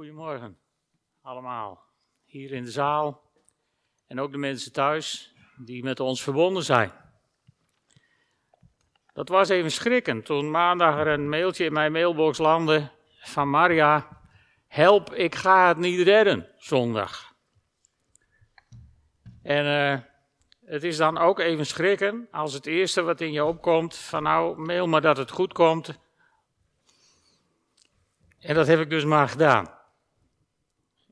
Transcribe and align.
Goedemorgen 0.00 0.58
allemaal, 1.22 1.82
hier 2.24 2.52
in 2.52 2.64
de 2.64 2.70
zaal 2.70 3.22
en 4.06 4.20
ook 4.20 4.32
de 4.32 4.38
mensen 4.38 4.72
thuis 4.72 5.34
die 5.56 5.82
met 5.82 6.00
ons 6.00 6.22
verbonden 6.22 6.62
zijn. 6.62 6.92
Dat 9.12 9.28
was 9.28 9.48
even 9.48 9.70
schrikken 9.70 10.22
toen 10.22 10.50
maandag 10.50 10.96
er 10.96 11.06
een 11.06 11.28
mailtje 11.28 11.64
in 11.64 11.72
mijn 11.72 11.92
mailbox 11.92 12.38
landde 12.38 12.90
van 13.20 13.50
Maria: 13.50 14.22
Help, 14.66 15.12
ik 15.12 15.34
ga 15.34 15.68
het 15.68 15.76
niet 15.76 16.00
redden 16.00 16.48
zondag. 16.56 17.34
En 19.42 19.64
uh, 19.64 20.00
het 20.64 20.84
is 20.84 20.96
dan 20.96 21.18
ook 21.18 21.38
even 21.38 21.66
schrikken 21.66 22.28
als 22.30 22.52
het 22.52 22.66
eerste 22.66 23.02
wat 23.02 23.20
in 23.20 23.32
je 23.32 23.44
opkomt: 23.44 23.96
van 23.96 24.22
nou, 24.22 24.58
mail 24.58 24.86
maar 24.86 25.00
dat 25.00 25.16
het 25.16 25.30
goed 25.30 25.52
komt. 25.52 25.98
En 28.38 28.54
dat 28.54 28.66
heb 28.66 28.80
ik 28.80 28.90
dus 28.90 29.04
maar 29.04 29.28
gedaan. 29.28 29.78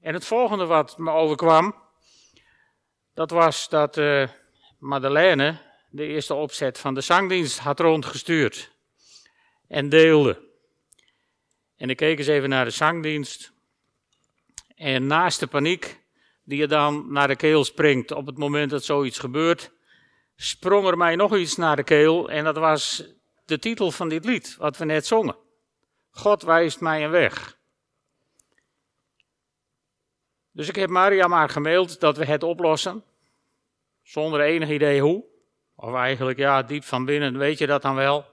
En 0.08 0.14
het 0.14 0.24
volgende 0.24 0.66
wat 0.66 0.98
me 0.98 1.10
overkwam, 1.10 1.74
dat 3.14 3.30
was 3.30 3.68
dat 3.68 3.96
uh, 3.96 4.28
Madeleine 4.78 5.60
de 5.90 6.06
eerste 6.06 6.34
opzet 6.34 6.78
van 6.78 6.94
de 6.94 7.00
zangdienst 7.00 7.58
had 7.58 7.80
rondgestuurd 7.80 8.72
en 9.66 9.88
deelde. 9.88 10.40
En 11.76 11.90
ik 11.90 11.96
keek 11.96 12.18
eens 12.18 12.26
even 12.26 12.48
naar 12.48 12.64
de 12.64 12.70
zangdienst. 12.70 13.52
En 14.74 15.06
naast 15.06 15.40
de 15.40 15.46
paniek 15.46 16.00
die 16.44 16.58
je 16.58 16.66
dan 16.66 17.12
naar 17.12 17.28
de 17.28 17.36
keel 17.36 17.64
springt 17.64 18.10
op 18.10 18.26
het 18.26 18.38
moment 18.38 18.70
dat 18.70 18.84
zoiets 18.84 19.18
gebeurt, 19.18 19.70
sprong 20.36 20.86
er 20.86 20.96
mij 20.96 21.16
nog 21.16 21.36
iets 21.36 21.56
naar 21.56 21.76
de 21.76 21.84
keel. 21.84 22.30
En 22.30 22.44
dat 22.44 22.56
was 22.56 23.04
de 23.44 23.58
titel 23.58 23.90
van 23.90 24.08
dit 24.08 24.24
lied, 24.24 24.56
wat 24.56 24.76
we 24.76 24.84
net 24.84 25.06
zongen. 25.06 25.36
God 26.10 26.42
wijst 26.42 26.80
mij 26.80 27.04
een 27.04 27.10
weg. 27.10 27.57
Dus 30.58 30.68
ik 30.68 30.76
heb 30.76 30.90
Maria 30.90 31.26
maar 31.26 31.48
gemaild 31.48 32.00
dat 32.00 32.16
we 32.16 32.24
het 32.24 32.42
oplossen. 32.42 33.04
Zonder 34.02 34.40
enig 34.40 34.68
idee 34.68 35.00
hoe. 35.00 35.24
Of 35.74 35.94
eigenlijk, 35.94 36.38
ja, 36.38 36.62
diep 36.62 36.84
van 36.84 37.04
binnen 37.04 37.38
weet 37.38 37.58
je 37.58 37.66
dat 37.66 37.82
dan 37.82 37.94
wel. 37.94 38.26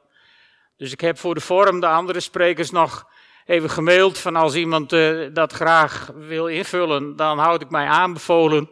Dus 0.78 0.92
ik 0.92 1.02
heb 1.02 1.18
voor 1.18 1.34
de 1.34 1.42
vorm 1.42 1.80
de 1.80 1.88
andere 1.88 2.20
sprekers 2.20 2.72
nog 2.72 3.10
even 3.46 3.70
gemaild 3.70 4.18
van 4.18 4.36
als 4.36 4.56
iemand 4.56 4.94
uh, 4.94 5.30
dat 5.34 5.54
graag 5.54 6.12
wil 6.16 6.48
invullen, 6.48 7.16
dan 7.16 7.38
houd 7.38 7.62
ik 7.62 7.70
mij 7.70 7.86
aanbevolen. 7.86 8.70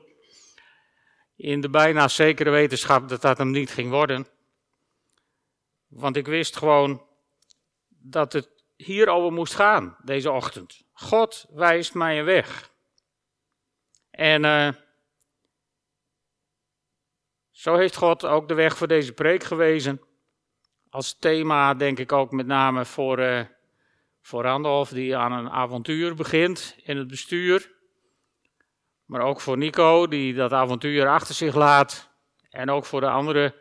In 1.35 1.61
de 1.61 1.69
bijna 1.69 2.07
zekere 2.07 2.49
wetenschap 2.49 3.09
dat 3.09 3.21
dat 3.21 3.37
hem 3.37 3.51
niet 3.51 3.71
ging 3.71 3.89
worden. 3.89 4.27
Want 5.87 6.15
ik 6.15 6.27
wist 6.27 6.57
gewoon 6.57 7.03
dat 7.87 8.33
het 8.33 8.49
hierover 8.75 9.31
moest 9.31 9.55
gaan 9.55 9.97
deze 10.03 10.31
ochtend. 10.31 10.83
God 10.93 11.45
wijst 11.49 11.93
mij 11.93 12.19
een 12.19 12.25
weg. 12.25 12.71
En 14.14 14.44
uh, 14.44 14.69
zo 17.52 17.75
heeft 17.75 17.95
God 17.95 18.25
ook 18.25 18.47
de 18.47 18.53
weg 18.53 18.78
voor 18.78 18.88
deze 18.88 19.14
preek 19.14 19.44
gewezen. 19.44 20.02
Als 20.89 21.20
thema 21.20 21.73
denk 21.73 22.00
ik 22.00 22.11
ook 22.11 22.31
met 22.31 22.45
name 22.45 22.86
voor, 22.86 23.20
uh, 23.20 23.42
voor 24.22 24.44
Randolph, 24.44 24.89
die 24.89 25.16
aan 25.16 25.31
een 25.31 25.50
avontuur 25.50 26.16
begint 26.16 26.75
in 26.83 26.97
het 26.97 27.08
bestuur. 27.08 27.72
Maar 29.05 29.22
ook 29.22 29.42
voor 29.42 29.58
Nico, 29.58 30.08
die 30.08 30.33
dat 30.33 30.52
avontuur 30.52 31.08
achter 31.08 31.36
zich 31.36 31.55
laat. 31.55 32.09
En 32.50 32.70
ook 32.70 32.86
voor 32.86 33.00
de 33.00 33.09
andere 33.09 33.55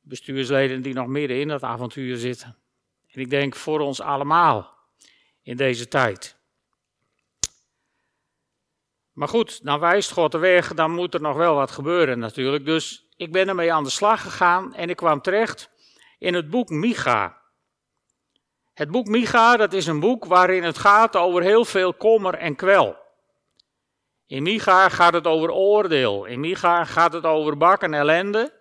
bestuursleden 0.00 0.82
die 0.82 0.94
nog 0.94 1.06
midden 1.06 1.40
in 1.40 1.48
dat 1.48 1.62
avontuur 1.62 2.16
zitten. 2.16 2.56
En 3.06 3.20
ik 3.20 3.30
denk 3.30 3.54
voor 3.54 3.80
ons 3.80 4.00
allemaal 4.00 4.74
in 5.42 5.56
deze 5.56 5.88
tijd. 5.88 6.37
Maar 9.18 9.28
goed, 9.28 9.64
dan 9.64 9.80
wijst 9.80 10.12
God 10.12 10.32
de 10.32 10.38
weg, 10.38 10.74
dan 10.74 10.90
moet 10.90 11.14
er 11.14 11.20
nog 11.20 11.36
wel 11.36 11.54
wat 11.54 11.70
gebeuren 11.70 12.18
natuurlijk. 12.18 12.64
Dus 12.64 13.08
ik 13.16 13.32
ben 13.32 13.48
ermee 13.48 13.72
aan 13.72 13.84
de 13.84 13.90
slag 13.90 14.22
gegaan 14.22 14.74
en 14.74 14.90
ik 14.90 14.96
kwam 14.96 15.20
terecht 15.20 15.70
in 16.18 16.34
het 16.34 16.50
boek 16.50 16.68
Micha. 16.68 17.36
Het 18.74 18.90
boek 18.90 19.06
Micha, 19.06 19.56
dat 19.56 19.72
is 19.72 19.86
een 19.86 20.00
boek 20.00 20.24
waarin 20.24 20.62
het 20.62 20.78
gaat 20.78 21.16
over 21.16 21.42
heel 21.42 21.64
veel 21.64 21.94
kommer 21.94 22.34
en 22.34 22.56
kwel. 22.56 22.96
In 24.26 24.42
Micha 24.42 24.88
gaat 24.88 25.12
het 25.12 25.26
over 25.26 25.50
oordeel. 25.50 26.24
In 26.24 26.40
Micha 26.40 26.84
gaat 26.84 27.12
het 27.12 27.24
over 27.24 27.56
bak 27.56 27.82
en 27.82 27.94
ellende. 27.94 28.52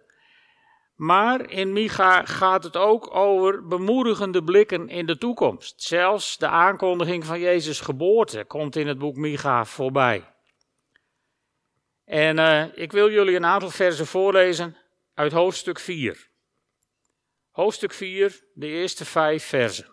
Maar 0.96 1.50
in 1.50 1.74
Micha 1.74 2.26
gaat 2.26 2.64
het 2.64 2.78
ook 2.78 3.16
over 3.16 3.68
bemoedigende 3.68 4.44
blikken 4.44 4.90
in 4.90 5.06
de 5.06 5.18
toekomst. 5.18 5.84
Zelfs 5.84 6.38
de 6.38 6.48
aankondiging 6.48 7.26
van 7.26 7.40
Jezus' 7.40 7.82
geboorte 7.82 8.44
komt 8.44 8.76
in 8.76 8.88
het 8.88 8.98
boek 8.98 9.16
Micha 9.16 9.66
voorbij. 9.66 10.36
En 12.08 12.38
uh, 12.38 12.78
ik 12.78 12.92
wil 12.92 13.12
jullie 13.12 13.36
een 13.36 13.46
aantal 13.46 13.70
versen 13.70 14.08
voorlezen 14.08 14.78
uit 15.14 15.32
hoofdstuk 15.32 15.80
4. 15.80 16.30
Hoofdstuk 17.52 17.94
4, 17.94 18.44
de 18.54 18.68
eerste 18.68 19.06
vijf 19.06 19.44
versen. 19.44 19.88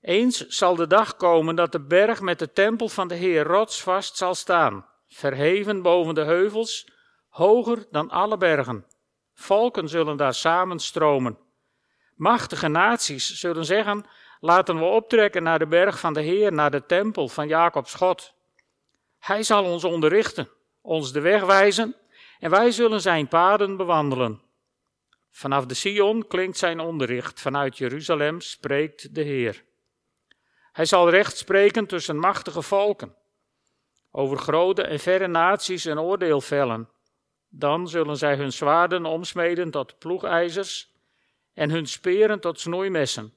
Eens 0.00 0.46
zal 0.46 0.74
de 0.74 0.86
dag 0.86 1.16
komen 1.16 1.54
dat 1.54 1.72
de 1.72 1.80
berg 1.80 2.20
met 2.20 2.38
de 2.38 2.52
tempel 2.52 2.88
van 2.88 3.08
de 3.08 3.14
Heer 3.14 3.44
rotsvast 3.44 4.16
zal 4.16 4.34
staan, 4.34 4.86
verheven 5.08 5.82
boven 5.82 6.14
de 6.14 6.24
heuvels, 6.24 6.90
hoger 7.28 7.86
dan 7.90 8.10
alle 8.10 8.36
bergen. 8.36 8.86
Volken 9.34 9.88
zullen 9.88 10.16
daar 10.16 10.34
samenstromen. 10.34 11.38
Machtige 12.14 12.68
naties 12.68 13.38
zullen 13.38 13.64
zeggen: 13.64 14.04
laten 14.40 14.78
we 14.78 14.84
optrekken 14.84 15.42
naar 15.42 15.58
de 15.58 15.66
berg 15.66 15.98
van 15.98 16.12
de 16.12 16.22
Heer, 16.22 16.52
naar 16.52 16.70
de 16.70 16.86
tempel 16.86 17.28
van 17.28 17.48
Jacobs 17.48 17.94
God. 17.94 18.38
Hij 19.20 19.42
zal 19.42 19.64
ons 19.64 19.84
onderrichten, 19.84 20.48
ons 20.80 21.12
de 21.12 21.20
weg 21.20 21.44
wijzen 21.44 21.96
en 22.38 22.50
wij 22.50 22.70
zullen 22.70 23.00
zijn 23.00 23.28
paden 23.28 23.76
bewandelen. 23.76 24.42
Vanaf 25.30 25.66
de 25.66 25.74
Sion 25.74 26.26
klinkt 26.26 26.58
zijn 26.58 26.80
onderricht, 26.80 27.40
vanuit 27.40 27.78
Jeruzalem 27.78 28.40
spreekt 28.40 29.14
de 29.14 29.22
Heer. 29.22 29.64
Hij 30.72 30.84
zal 30.84 31.10
recht 31.10 31.36
spreken 31.36 31.86
tussen 31.86 32.18
machtige 32.18 32.62
volken, 32.62 33.16
over 34.10 34.38
grote 34.38 34.82
en 34.82 35.00
verre 35.00 35.26
naties 35.26 35.84
een 35.84 35.98
oordeel 35.98 36.40
vellen. 36.40 36.88
Dan 37.48 37.88
zullen 37.88 38.16
zij 38.16 38.36
hun 38.36 38.52
zwaarden 38.52 39.04
omsmeden 39.04 39.70
tot 39.70 39.98
ploegijzers 39.98 40.92
en 41.54 41.70
hun 41.70 41.86
speren 41.86 42.40
tot 42.40 42.60
snoeimessen. 42.60 43.34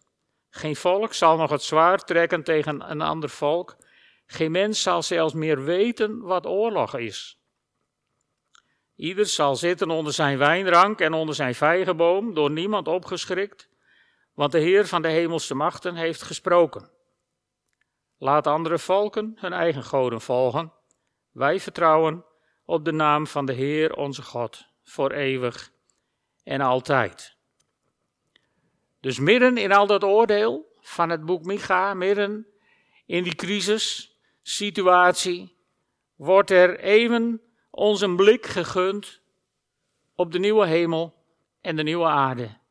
Geen 0.49 0.75
volk 0.75 1.13
zal 1.13 1.37
nog 1.37 1.49
het 1.49 1.61
zwaard 1.63 2.07
trekken 2.07 2.43
tegen 2.43 2.91
een 2.91 3.01
ander 3.01 3.29
volk, 3.29 3.75
geen 4.25 4.51
mens 4.51 4.81
zal 4.81 5.03
zelfs 5.03 5.33
meer 5.33 5.63
weten 5.63 6.21
wat 6.21 6.45
oorlog 6.45 6.97
is. 6.97 7.41
Ieder 8.95 9.25
zal 9.25 9.55
zitten 9.55 9.89
onder 9.89 10.13
zijn 10.13 10.37
wijnrank 10.37 10.99
en 10.99 11.13
onder 11.13 11.35
zijn 11.35 11.55
vijgenboom, 11.55 12.33
door 12.33 12.51
niemand 12.51 12.87
opgeschrikt, 12.87 13.69
want 14.33 14.51
de 14.51 14.59
Heer 14.59 14.87
van 14.87 15.01
de 15.01 15.07
hemelse 15.07 15.55
machten 15.55 15.95
heeft 15.95 16.21
gesproken. 16.21 16.91
Laat 18.17 18.47
andere 18.47 18.79
volken 18.79 19.33
hun 19.35 19.53
eigen 19.53 19.83
goden 19.83 20.21
volgen. 20.21 20.73
Wij 21.31 21.59
vertrouwen 21.59 22.25
op 22.65 22.85
de 22.85 22.91
naam 22.91 23.27
van 23.27 23.45
de 23.45 23.53
Heer 23.53 23.95
onze 23.95 24.21
God, 24.21 24.65
voor 24.83 25.11
eeuwig 25.11 25.71
en 26.43 26.61
altijd. 26.61 27.37
Dus 28.99 29.19
midden 29.19 29.57
in 29.57 29.71
al 29.71 29.87
dat 29.87 30.03
oordeel 30.03 30.77
van 30.79 31.09
het 31.09 31.25
boek 31.25 31.43
Micha, 31.43 31.93
midden 31.93 32.47
in 33.05 33.23
die 33.23 33.35
crisis, 33.35 34.12
situatie 34.43 35.57
wordt 36.15 36.51
er 36.51 36.79
even 36.79 37.41
ons 37.69 38.01
een 38.01 38.15
blik 38.15 38.45
gegund 38.45 39.21
op 40.15 40.31
de 40.31 40.39
nieuwe 40.39 40.65
hemel 40.65 41.13
en 41.61 41.75
de 41.75 41.83
nieuwe 41.83 42.05
aarde. 42.05 42.61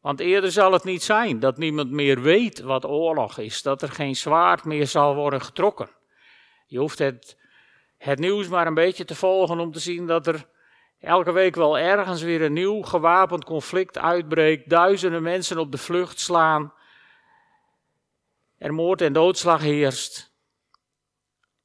Want 0.00 0.20
eerder 0.20 0.52
zal 0.52 0.72
het 0.72 0.84
niet 0.84 1.02
zijn 1.02 1.40
dat 1.40 1.58
niemand 1.58 1.90
meer 1.90 2.20
weet 2.20 2.60
wat 2.60 2.84
oorlog 2.84 3.38
is, 3.38 3.62
dat 3.62 3.82
er 3.82 3.90
geen 3.90 4.16
zwaard 4.16 4.64
meer 4.64 4.86
zal 4.86 5.14
worden 5.14 5.40
getrokken. 5.40 5.90
Je 6.66 6.78
hoeft 6.78 6.98
het, 6.98 7.36
het 7.98 8.18
nieuws 8.18 8.48
maar 8.48 8.66
een 8.66 8.74
beetje 8.74 9.04
te 9.04 9.14
volgen 9.14 9.58
om 9.58 9.72
te 9.72 9.78
zien 9.78 10.06
dat 10.06 10.26
er 10.26 10.48
elke 10.98 11.32
week 11.32 11.54
wel 11.54 11.78
ergens 11.78 12.22
weer 12.22 12.42
een 12.42 12.52
nieuw 12.52 12.82
gewapend 12.82 13.44
conflict 13.44 13.98
uitbreekt, 13.98 14.68
duizenden 14.68 15.22
mensen 15.22 15.58
op 15.58 15.72
de 15.72 15.78
vlucht 15.78 16.20
slaan, 16.20 16.72
er 18.58 18.74
moord 18.74 19.00
en 19.00 19.12
doodslag 19.12 19.60
heerst. 19.60 20.31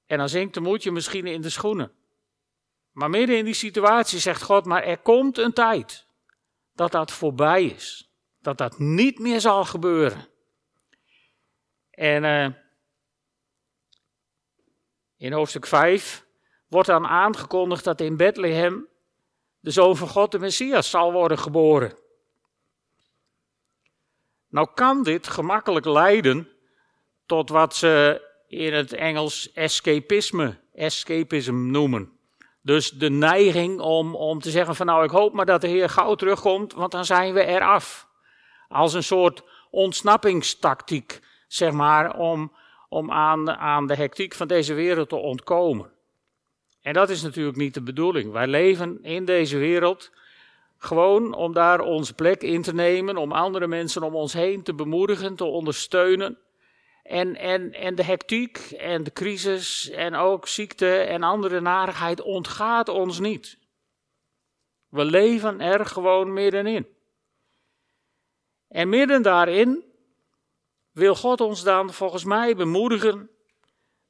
En 0.07 0.18
dan 0.18 0.30
zinkt 0.30 0.54
de 0.54 0.62
moedje 0.62 0.92
misschien 0.92 1.27
in 1.27 1.42
de 1.42 1.50
schoenen. 1.50 1.92
Maar 2.92 3.09
midden 3.09 3.38
in 3.38 3.45
die 3.45 3.54
situatie 3.54 4.19
zegt 4.19 4.42
God, 4.42 4.65
maar 4.65 4.83
er 4.83 4.98
komt 4.98 5.38
een 5.38 5.54
tijd 5.54 6.07
dat 6.74 6.92
dat 6.92 7.12
voorbij 7.12 7.65
is. 7.65 8.12
Dat 8.42 8.57
dat 8.57 8.80
niet 8.80 9.19
meer 9.19 9.42
zal 9.42 9.65
gebeuren. 9.65 10.27
En 11.89 12.24
uh, 12.24 12.48
in 15.18 15.31
hoofdstuk 15.31 15.65
5 15.65 16.25
wordt 16.68 16.88
dan 16.88 17.07
aangekondigd 17.07 17.83
dat 17.83 18.01
in 18.01 18.18
Bethlehem 18.18 18.88
de 19.59 19.71
Zoon 19.71 19.98
van 19.98 20.07
God, 20.07 20.31
de 20.31 20.39
Messias, 20.39 20.89
zal 20.89 21.12
worden 21.12 21.39
geboren. 21.39 21.98
Nou 24.48 24.68
kan 24.74 25.04
dit 25.04 25.27
gemakkelijk 25.27 25.86
leiden 25.86 26.50
tot 27.25 27.50
wat 27.50 27.75
ze 27.75 28.25
in 28.47 28.73
het 28.73 28.94
Engels 28.94 29.51
escapisme, 29.53 30.57
escapism 30.73 31.71
noemen. 31.71 32.11
Dus 32.61 32.89
de 32.89 33.09
neiging 33.09 33.79
om, 33.79 34.15
om 34.15 34.39
te 34.39 34.49
zeggen 34.49 34.75
van 34.75 34.85
nou 34.85 35.03
ik 35.03 35.09
hoop 35.09 35.33
maar 35.33 35.45
dat 35.45 35.61
de 35.61 35.67
Heer 35.67 35.89
gauw 35.89 36.15
terugkomt, 36.15 36.73
want 36.73 36.91
dan 36.91 37.05
zijn 37.05 37.33
we 37.33 37.45
eraf. 37.45 38.07
Als 38.67 38.94
een 38.94 39.03
soort 39.03 39.44
ontsnappingstactiek, 39.69 41.19
zeg 41.47 41.71
maar, 41.71 42.17
om, 42.17 42.51
om 42.89 43.11
aan, 43.11 43.51
aan 43.51 43.88
de 43.88 43.95
hectiek 43.95 44.33
van 44.33 44.47
deze 44.47 44.73
wereld 44.73 45.09
te 45.09 45.15
ontkomen. 45.15 45.91
En 46.81 46.94
dat 46.94 47.09
is 47.09 47.21
natuurlijk 47.21 47.57
niet 47.57 47.73
de 47.73 47.81
bedoeling. 47.81 48.31
Wij 48.31 48.47
leven 48.47 49.03
in 49.03 49.25
deze 49.25 49.57
wereld 49.57 50.11
gewoon 50.77 51.33
om 51.33 51.53
daar 51.53 51.79
onze 51.79 52.13
plek 52.13 52.41
in 52.41 52.61
te 52.61 52.73
nemen, 52.73 53.17
om 53.17 53.31
andere 53.31 53.67
mensen 53.67 54.03
om 54.03 54.15
ons 54.15 54.33
heen 54.33 54.63
te 54.63 54.73
bemoedigen, 54.73 55.35
te 55.35 55.45
ondersteunen. 55.45 56.38
En, 57.07 57.36
en, 57.36 57.74
en 57.74 57.95
de 57.95 58.04
hectiek 58.04 58.57
en 58.77 59.04
de 59.04 59.12
crisis 59.12 59.89
en 59.89 60.15
ook 60.15 60.48
ziekte 60.48 60.98
en 61.00 61.24
andere 61.24 61.59
narigheid 61.59 62.21
ontgaat 62.21 62.89
ons 62.89 63.19
niet. 63.19 63.57
We 64.89 65.06
leven 65.06 65.62
er 65.62 65.86
gewoon 65.86 66.33
middenin. 66.33 66.88
En 68.68 68.89
midden 68.89 69.21
daarin 69.21 69.83
wil 70.92 71.15
God 71.15 71.42
ons 71.42 71.63
dan 71.63 71.94
volgens 71.94 72.24
mij 72.24 72.56
bemoedigen 72.56 73.30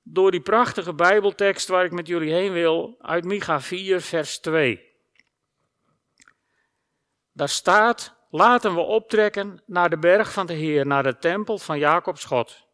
door 0.04 0.32
die 0.32 0.42
prachtige 0.42 0.94
Bijbeltekst 0.94 1.68
waar 1.68 1.86
ik 1.86 1.92
met 1.92 2.08
jullie 2.08 2.34
heen 2.34 2.52
wil, 2.52 2.96
uit 3.00 3.24
Micha 3.24 3.62
4, 3.62 4.02
vers 4.02 4.40
2. 4.40 4.94
Daar 7.32 7.50
staat: 7.50 8.16
Laten 8.30 8.74
we 8.74 8.82
optrekken 8.82 9.62
naar 9.66 9.90
de 9.90 9.98
berg 9.98 10.34
van 10.34 10.46
de 10.46 10.54
Heer, 10.54 10.86
naar 10.86 11.04
de 11.04 11.18
tempel 11.18 11.58
van 11.58 11.80
Jacobs 11.80 12.24
God. 12.24 12.67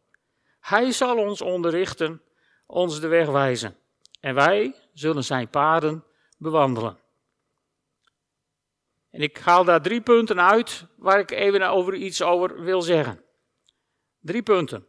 Hij 0.64 0.92
zal 0.92 1.16
ons 1.16 1.40
onderrichten, 1.40 2.22
ons 2.66 3.00
de 3.00 3.06
weg 3.06 3.28
wijzen. 3.28 3.76
En 4.20 4.34
wij 4.34 4.74
zullen 4.92 5.24
zijn 5.24 5.48
paden 5.48 6.04
bewandelen. 6.38 6.98
En 9.10 9.20
ik 9.20 9.38
haal 9.38 9.64
daar 9.64 9.82
drie 9.82 10.00
punten 10.00 10.40
uit 10.40 10.86
waar 10.96 11.18
ik 11.18 11.30
even 11.30 11.62
over 11.62 11.94
iets 11.94 12.22
over 12.22 12.62
wil 12.62 12.82
zeggen. 12.82 13.24
Drie 14.20 14.42
punten. 14.42 14.86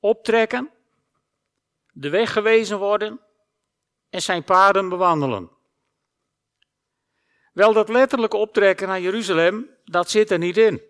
Optrekken, 0.00 0.70
de 1.92 2.08
weg 2.10 2.32
gewezen 2.32 2.78
worden 2.78 3.20
en 4.10 4.22
zijn 4.22 4.44
paden 4.44 4.88
bewandelen. 4.88 5.50
Wel, 7.52 7.72
dat 7.72 7.88
letterlijke 7.88 8.36
optrekken 8.36 8.88
naar 8.88 9.00
Jeruzalem, 9.00 9.70
dat 9.84 10.10
zit 10.10 10.30
er 10.30 10.38
niet 10.38 10.56
in. 10.56 10.89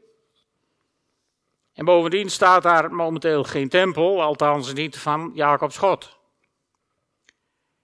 En 1.80 1.86
bovendien 1.86 2.30
staat 2.30 2.62
daar 2.62 2.92
momenteel 2.92 3.44
geen 3.44 3.68
tempel, 3.68 4.22
althans 4.22 4.72
niet 4.72 4.98
van 4.98 5.30
Jacobs 5.34 5.78
God. 5.78 6.18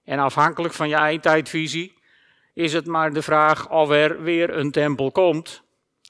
En 0.04 0.18
afhankelijk 0.18 0.74
van 0.74 0.88
je 0.88 0.94
eindtijdvisie 0.94 1.98
is 2.54 2.72
het 2.72 2.86
maar 2.86 3.12
de 3.12 3.22
vraag 3.22 3.70
of 3.70 3.90
er 3.90 4.22
weer 4.22 4.56
een 4.56 4.70
tempel 4.70 5.10
komt. 5.10 5.62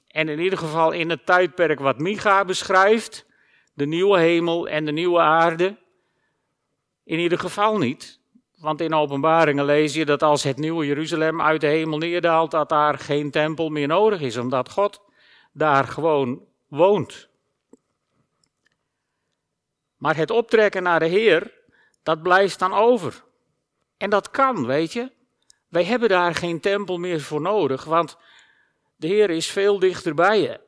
En 0.07 0.29
in 0.29 0.39
ieder 0.39 0.59
geval 0.59 0.91
in 0.91 1.09
het 1.09 1.25
tijdperk 1.25 1.79
wat 1.79 1.99
Micha 1.99 2.45
beschrijft, 2.45 3.25
de 3.73 3.85
nieuwe 3.85 4.19
hemel 4.19 4.67
en 4.67 4.85
de 4.85 4.91
nieuwe 4.91 5.19
aarde, 5.19 5.77
in 7.03 7.19
ieder 7.19 7.39
geval 7.39 7.77
niet. 7.77 8.19
Want 8.57 8.81
in 8.81 8.93
openbaringen 8.93 9.65
lees 9.65 9.93
je 9.93 10.05
dat 10.05 10.23
als 10.23 10.43
het 10.43 10.57
nieuwe 10.57 10.85
Jeruzalem 10.85 11.41
uit 11.41 11.61
de 11.61 11.67
hemel 11.67 11.97
neerdaalt, 11.97 12.51
dat 12.51 12.69
daar 12.69 12.99
geen 12.99 13.31
tempel 13.31 13.69
meer 13.69 13.87
nodig 13.87 14.21
is, 14.21 14.37
omdat 14.37 14.69
God 14.69 15.01
daar 15.51 15.83
gewoon 15.83 16.41
woont. 16.67 17.35
Maar 19.97 20.15
het 20.15 20.31
optrekken 20.31 20.83
naar 20.83 20.99
de 20.99 21.05
Heer, 21.05 21.53
dat 22.03 22.21
blijft 22.21 22.59
dan 22.59 22.73
over. 22.73 23.23
En 23.97 24.09
dat 24.09 24.31
kan, 24.31 24.65
weet 24.65 24.93
je. 24.93 25.11
Wij 25.67 25.83
hebben 25.83 26.09
daar 26.09 26.35
geen 26.35 26.59
tempel 26.59 26.97
meer 26.97 27.21
voor 27.21 27.41
nodig, 27.41 27.83
want 27.83 28.17
de 28.95 29.07
Heer 29.07 29.29
is 29.29 29.47
veel 29.47 29.79
dichterbij 29.79 30.41
je 30.41 30.59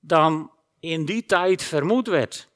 dan 0.00 0.52
in 0.80 1.04
die 1.04 1.24
tijd 1.24 1.62
vermoed 1.62 2.06
werd. 2.06 2.48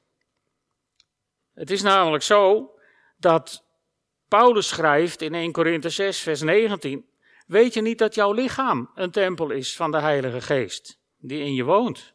Het 1.53 1.71
is 1.71 1.81
namelijk 1.81 2.23
zo 2.23 2.71
dat 3.17 3.63
Paulus 4.27 4.67
schrijft 4.67 5.21
in 5.21 5.33
1 5.33 5.51
Korinthe 5.51 5.89
6, 5.89 6.19
vers 6.19 6.41
19: 6.41 7.05
Weet 7.47 7.73
je 7.73 7.81
niet 7.81 7.97
dat 7.97 8.15
jouw 8.15 8.31
lichaam 8.31 8.91
een 8.95 9.11
tempel 9.11 9.49
is 9.49 9.75
van 9.75 9.91
de 9.91 9.99
Heilige 9.99 10.41
Geest, 10.41 10.99
die 11.17 11.39
in 11.39 11.53
je 11.53 11.63
woont 11.63 12.13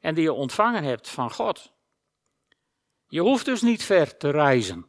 en 0.00 0.14
die 0.14 0.24
je 0.24 0.32
ontvangen 0.32 0.84
hebt 0.84 1.08
van 1.08 1.30
God? 1.30 1.73
Je 3.06 3.20
hoeft 3.20 3.44
dus 3.44 3.62
niet 3.62 3.82
ver 3.82 4.16
te 4.16 4.30
reizen. 4.30 4.86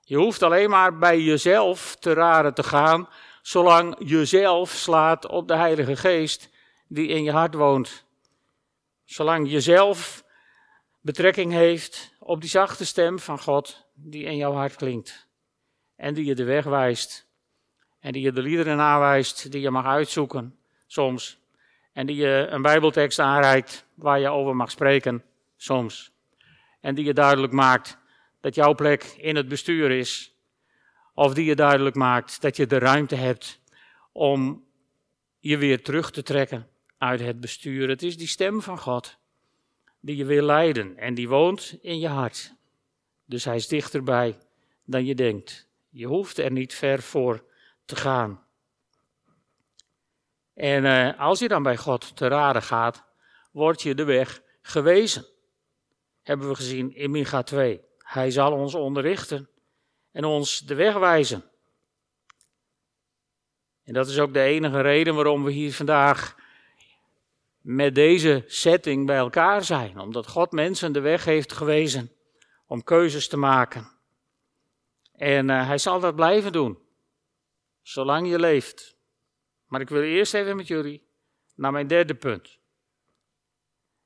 Je 0.00 0.16
hoeft 0.16 0.42
alleen 0.42 0.70
maar 0.70 0.98
bij 0.98 1.20
jezelf 1.20 1.96
te 1.96 2.12
raden 2.12 2.54
te 2.54 2.62
gaan, 2.62 3.08
zolang 3.42 3.96
jezelf 3.98 4.70
slaat 4.70 5.26
op 5.26 5.48
de 5.48 5.54
Heilige 5.54 5.96
Geest 5.96 6.50
die 6.88 7.08
in 7.08 7.22
je 7.22 7.32
hart 7.32 7.54
woont. 7.54 8.04
Zolang 9.04 9.50
jezelf 9.50 10.24
betrekking 11.00 11.52
heeft 11.52 12.14
op 12.18 12.40
die 12.40 12.50
zachte 12.50 12.86
stem 12.86 13.18
van 13.18 13.40
God 13.40 13.86
die 13.94 14.24
in 14.24 14.36
jouw 14.36 14.52
hart 14.52 14.76
klinkt. 14.76 15.28
En 15.96 16.14
die 16.14 16.24
je 16.24 16.34
de 16.34 16.44
weg 16.44 16.64
wijst. 16.64 17.28
En 18.00 18.12
die 18.12 18.22
je 18.22 18.32
de 18.32 18.42
liederen 18.42 18.80
aanwijst 18.80 19.52
die 19.52 19.60
je 19.60 19.70
mag 19.70 19.84
uitzoeken 19.84 20.58
soms. 20.86 21.38
En 21.92 22.06
die 22.06 22.16
je 22.16 22.46
een 22.50 22.62
Bijbeltekst 22.62 23.18
aanreikt 23.18 23.86
waar 23.94 24.20
je 24.20 24.28
over 24.28 24.56
mag 24.56 24.70
spreken 24.70 25.24
soms. 25.56 26.12
En 26.80 26.94
die 26.94 27.04
je 27.04 27.14
duidelijk 27.14 27.52
maakt 27.52 27.98
dat 28.40 28.54
jouw 28.54 28.74
plek 28.74 29.04
in 29.04 29.36
het 29.36 29.48
bestuur 29.48 29.90
is. 29.90 30.34
Of 31.14 31.34
die 31.34 31.44
je 31.44 31.54
duidelijk 31.54 31.96
maakt 31.96 32.40
dat 32.40 32.56
je 32.56 32.66
de 32.66 32.78
ruimte 32.78 33.14
hebt 33.14 33.60
om 34.12 34.64
je 35.38 35.56
weer 35.56 35.82
terug 35.82 36.10
te 36.10 36.22
trekken 36.22 36.68
uit 36.98 37.20
het 37.20 37.40
bestuur. 37.40 37.88
Het 37.88 38.02
is 38.02 38.16
die 38.16 38.26
stem 38.26 38.62
van 38.62 38.78
God 38.78 39.18
die 40.00 40.16
je 40.16 40.24
wil 40.24 40.42
leiden 40.42 40.96
en 40.96 41.14
die 41.14 41.28
woont 41.28 41.78
in 41.82 41.98
je 41.98 42.08
hart. 42.08 42.54
Dus 43.24 43.44
hij 43.44 43.56
is 43.56 43.68
dichterbij 43.68 44.38
dan 44.84 45.04
je 45.04 45.14
denkt. 45.14 45.68
Je 45.88 46.06
hoeft 46.06 46.38
er 46.38 46.50
niet 46.50 46.74
ver 46.74 47.02
voor 47.02 47.44
te 47.84 47.96
gaan. 47.96 48.44
En 50.54 50.84
uh, 50.84 51.20
als 51.20 51.38
je 51.38 51.48
dan 51.48 51.62
bij 51.62 51.76
God 51.76 52.16
te 52.16 52.28
raden 52.28 52.62
gaat, 52.62 53.04
wordt 53.52 53.82
je 53.82 53.94
de 53.94 54.04
weg 54.04 54.42
gewezen. 54.62 55.26
Hebben 56.22 56.48
we 56.48 56.54
gezien 56.54 56.94
in 56.94 57.10
Micha 57.10 57.42
2. 57.42 57.80
Hij 57.98 58.30
zal 58.30 58.52
ons 58.52 58.74
onderrichten 58.74 59.48
en 60.12 60.24
ons 60.24 60.58
de 60.58 60.74
weg 60.74 60.94
wijzen. 60.94 61.44
En 63.84 63.92
dat 63.92 64.08
is 64.08 64.18
ook 64.18 64.32
de 64.32 64.42
enige 64.42 64.80
reden 64.80 65.14
waarom 65.14 65.44
we 65.44 65.50
hier 65.50 65.72
vandaag 65.72 66.36
met 67.60 67.94
deze 67.94 68.44
setting 68.46 69.06
bij 69.06 69.16
elkaar 69.16 69.64
zijn. 69.64 69.98
Omdat 69.98 70.26
God 70.26 70.52
mensen 70.52 70.92
de 70.92 71.00
weg 71.00 71.24
heeft 71.24 71.52
gewezen 71.52 72.12
om 72.66 72.84
keuzes 72.84 73.28
te 73.28 73.36
maken. 73.36 73.88
En 75.12 75.48
uh, 75.48 75.66
hij 75.66 75.78
zal 75.78 76.00
dat 76.00 76.14
blijven 76.14 76.52
doen, 76.52 76.78
zolang 77.82 78.28
je 78.28 78.38
leeft. 78.38 78.96
Maar 79.66 79.80
ik 79.80 79.88
wil 79.88 80.02
eerst 80.02 80.34
even 80.34 80.56
met 80.56 80.66
jullie 80.66 81.08
naar 81.54 81.72
mijn 81.72 81.86
derde 81.86 82.14
punt. 82.14 82.58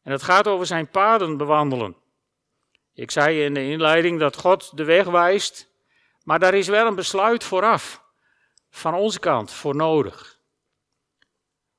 En 0.02 0.12
het 0.12 0.22
gaat 0.22 0.48
over 0.48 0.66
zijn 0.66 0.88
paden 0.88 1.36
bewandelen. 1.36 1.96
Ik 2.94 3.10
zei 3.10 3.44
in 3.44 3.54
de 3.54 3.68
inleiding 3.68 4.18
dat 4.18 4.36
God 4.36 4.76
de 4.76 4.84
weg 4.84 5.06
wijst, 5.06 5.70
maar 6.22 6.38
daar 6.38 6.54
is 6.54 6.68
wel 6.68 6.86
een 6.86 6.94
besluit 6.94 7.44
vooraf, 7.44 8.02
van 8.70 8.94
onze 8.94 9.18
kant, 9.18 9.52
voor 9.52 9.76
nodig. 9.76 10.38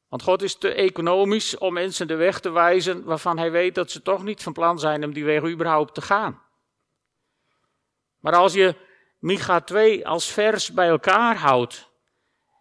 Want 0.07 0.21
God 0.21 0.41
is 0.41 0.57
te 0.57 0.73
economisch 0.73 1.57
om 1.57 1.73
mensen 1.73 2.07
de 2.07 2.15
weg 2.15 2.39
te 2.39 2.49
wijzen 2.49 3.03
waarvan 3.03 3.37
hij 3.37 3.51
weet 3.51 3.75
dat 3.75 3.91
ze 3.91 4.01
toch 4.01 4.23
niet 4.23 4.43
van 4.43 4.53
plan 4.53 4.79
zijn 4.79 5.03
om 5.03 5.13
die 5.13 5.25
weg 5.25 5.43
überhaupt 5.43 5.93
te 5.93 6.01
gaan. 6.01 6.41
Maar 8.19 8.35
als 8.35 8.53
je 8.53 8.75
Micha 9.19 9.61
2 9.61 10.07
als 10.07 10.31
vers 10.31 10.71
bij 10.71 10.87
elkaar 10.87 11.37
houdt 11.37 11.89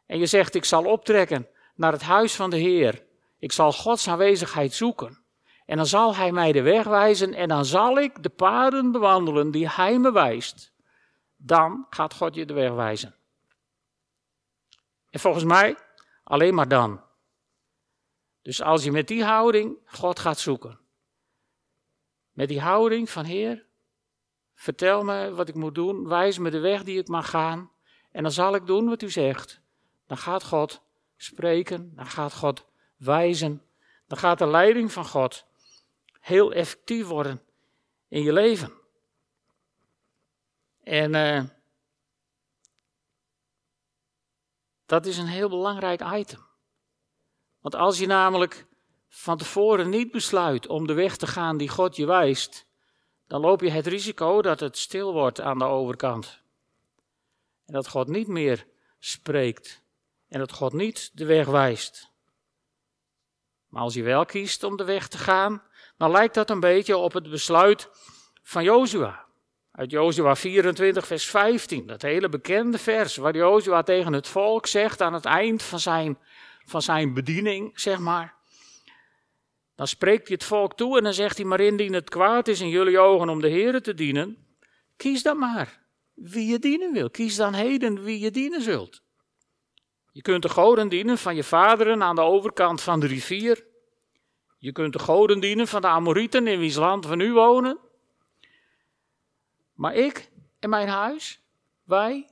en 0.07 0.19
je 0.19 0.27
zegt 0.27 0.55
ik 0.55 0.65
zal 0.65 0.85
optrekken 0.85 1.49
naar 1.75 1.93
het 1.93 2.03
huis 2.03 2.35
van 2.35 2.51
de 2.51 2.57
Heer, 2.57 3.03
ik 3.39 3.53
zal 3.53 3.73
Gods 3.73 4.09
aanwezigheid 4.09 4.75
zoeken 4.75 5.24
en 5.65 5.77
dan 5.77 5.87
zal 5.87 6.17
Hij 6.17 6.33
mij 6.33 6.53
de 6.53 6.63
weg 6.63 6.85
wijzen 6.85 7.35
en 7.35 7.49
dan 7.49 7.65
zal 7.65 7.99
ik 7.99 8.23
de 8.23 8.29
paden 8.29 8.93
bewandelen 8.93 9.51
die 9.51 9.69
Hij 9.69 9.99
me 9.99 10.13
wijst, 10.13 10.73
dan 11.37 11.87
gaat 11.91 12.15
God 12.15 12.35
je 12.35 12.47
de 12.47 12.55
weg 12.55 12.71
wijzen. 12.71 13.15
En 15.11 15.21
volgens 15.21 15.45
mij 15.45 15.77
alleen 16.25 16.55
maar 16.55 16.69
dan. 16.69 17.03
Dus 18.43 18.63
als 18.63 18.85
je 18.85 18.93
met 18.93 19.09
die 19.09 19.25
houding 19.25 19.79
God 19.87 20.19
gaat 20.19 20.39
zoeken, 20.39 20.79
met 22.33 22.49
die 22.49 22.61
houding 22.61 23.11
van 23.11 23.25
Heer, 23.25 23.67
Vertel 24.55 25.05
me 25.05 25.35
wat 25.35 25.49
ik 25.49 25.55
moet 25.55 25.75
doen, 25.75 26.09
wijs 26.09 26.39
me 26.39 26.51
de 26.51 26.59
weg 26.59 26.85
die 26.85 26.99
ik 26.99 27.09
mag 27.09 27.31
gaan 27.31 27.71
en 28.13 28.23
dan 28.23 28.33
zal 28.33 28.55
ik 28.55 28.67
doen 28.67 28.89
wat 28.89 29.03
u 29.03 29.11
zegt. 29.11 29.61
Dan 30.07 30.17
gaat 30.17 30.45
God 30.45 30.83
spreken, 31.17 31.93
dan 31.95 32.07
gaat 32.07 32.35
God 32.35 32.67
wijzen, 32.97 33.63
dan 34.07 34.19
gaat 34.19 34.39
de 34.39 34.47
leiding 34.47 34.93
van 34.93 35.05
God 35.05 35.47
heel 36.25 36.53
effectief 36.53 37.07
worden 37.07 37.43
in 38.09 38.23
je 38.23 38.33
leven. 38.33 38.73
En 40.83 41.15
uh, 41.15 41.43
dat 44.87 45.07
is 45.07 45.19
een 45.19 45.27
heel 45.27 45.49
belangrijk 45.49 46.01
item. 46.13 46.47
Want 47.61 47.75
als 47.75 47.99
je 47.99 48.07
namelijk 48.07 48.67
van 49.09 49.39
tevoren 49.39 49.89
niet 49.89 50.11
besluit 50.11 50.67
om 50.67 50.87
de 50.87 50.93
weg 50.93 51.17
te 51.17 51.27
gaan 51.27 51.57
die 51.57 51.69
God 51.69 51.97
je 51.97 52.07
wijst, 52.07 52.67
dan 53.27 53.41
loop 53.41 53.61
je 53.61 53.71
het 53.71 53.87
risico 53.87 54.43
dat 54.43 54.61
het 54.61 54.79
stil 54.79 55.13
wordt 55.13 55.41
aan 55.41 55.59
de 55.59 55.65
overkant. 55.65 56.43
En 57.67 57.73
dat 57.73 57.89
God 57.89 58.09
niet 58.09 58.29
meer 58.29 58.67
spreekt 58.99 59.83
en 60.29 60.39
dat 60.39 60.53
God 60.53 60.73
niet 60.73 61.11
de 61.15 61.25
weg 61.25 61.47
wijst. 61.47 62.11
Maar 63.69 63.83
als 63.83 63.95
je 63.95 64.03
wel 64.03 64.25
kiest 64.25 64.63
om 64.63 64.77
de 64.77 64.85
weg 64.85 65.09
te 65.09 65.19
gaan, 65.19 65.63
dan 65.97 66.11
lijkt 66.11 66.35
dat 66.35 66.51
een 66.51 66.61
beetje 66.61 66.97
op 66.97 67.13
het 67.13 67.31
besluit 67.31 67.89
van 68.43 68.65
Jozua. 68.65 69.25
Uit 69.73 69.91
Jozua 69.91 70.37
24, 70.37 71.07
vers 71.07 71.27
15, 71.31 71.87
dat 71.87 72.03
hele 72.03 72.29
bekende 72.29 72.79
vers, 72.79 73.17
waar 73.17 73.37
Jozua 73.37 73.83
tegen 73.83 74.13
het 74.13 74.29
volk 74.29 74.67
zegt 74.67 75.01
aan 75.01 75.15
het 75.15 75.25
eind 75.25 75.63
van 75.63 75.81
zijn, 75.81 76.19
van 76.65 76.83
zijn 76.83 77.15
bediening, 77.15 77.81
zeg 77.81 77.99
maar. 77.99 78.35
Dan 79.77 79.87
spreekt 79.87 80.29
hij 80.29 80.37
het 80.37 80.47
volk 80.47 80.77
toe 80.77 80.97
en 80.99 81.05
dan 81.05 81.15
zegt 81.15 81.37
hij, 81.37 81.47
maar 81.47 81.61
indien 81.61 81.93
het 81.93 82.11
kwaad 82.11 82.49
is 82.49 82.61
in 82.61 82.69
jullie 82.69 82.99
ogen 82.99 83.29
om 83.29 83.41
de 83.41 83.49
Heer 83.49 83.83
te 83.83 83.95
dienen, 83.95 84.47
kies 84.97 85.23
dan 85.23 85.39
maar 85.39 85.83
wie 86.15 86.47
je 86.47 86.59
dienen 86.59 86.93
wil. 86.93 87.11
Kies 87.11 87.37
dan 87.37 87.55
heden 87.55 88.03
wie 88.03 88.21
je 88.21 88.31
dienen 88.31 88.63
zult. 88.63 89.03
Je 90.13 90.23
kunt 90.23 90.43
de 90.43 90.49
goden 90.49 90.89
dienen 90.89 91.19
van 91.19 91.35
je 91.35 91.45
vaderen 91.45 92.03
aan 92.03 92.15
de 92.15 92.21
overkant 92.21 92.81
van 92.81 93.01
de 93.01 93.07
rivier. 93.07 93.67
Je 94.65 94.73
kunt 94.73 94.93
de 94.93 94.99
goden 94.99 95.41
dienen 95.41 95.69
van 95.69 95.81
de 95.81 95.87
Amorieten 95.87 96.47
in 96.47 96.59
wiens 96.59 96.75
land 96.75 97.07
we 97.07 97.17
nu 97.17 97.33
wonen. 97.33 97.79
Maar 99.75 99.95
ik 99.95 100.31
en 100.59 100.71
mijn 100.71 100.89
huis, 100.89 101.41
wij 101.83 102.31